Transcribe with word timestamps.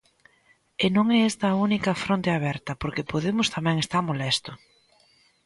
E 0.83 0.87
non 0.95 1.05
é 1.17 1.19
esta 1.31 1.45
a 1.49 1.57
única 1.67 1.99
fronte 2.03 2.29
aberta, 2.33 2.71
porque 2.81 3.09
Podemos 3.11 3.47
tamén 3.55 3.75
está 3.83 3.97
molesto. 4.09 4.51